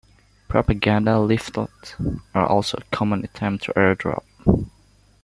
[0.47, 1.93] Propaganda leaflets
[2.33, 4.23] are also a common item to airdrop.